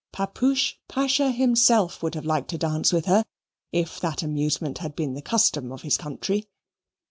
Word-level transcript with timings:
Papoosh 0.11 0.77
Pasha 0.87 1.29
himself 1.29 2.01
would 2.01 2.15
have 2.15 2.25
liked 2.25 2.49
to 2.49 2.57
dance 2.57 2.91
with 2.91 3.05
her 3.05 3.23
if 3.71 3.99
that 3.99 4.23
amusement 4.23 4.79
had 4.79 4.95
been 4.95 5.13
the 5.13 5.21
custom 5.21 5.71
of 5.71 5.83
his 5.83 5.95
country. 5.95 6.47